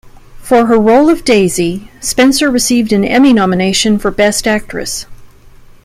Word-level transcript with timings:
For 0.39 0.65
her 0.65 0.79
role 0.79 1.11
of 1.11 1.23
Daisy, 1.23 1.91
Spencer 1.99 2.49
received 2.49 2.91
an 2.91 3.05
Emmy 3.05 3.33
Nomination 3.33 3.99
for 3.99 4.09
Best 4.09 4.47
Actress. 4.47 5.05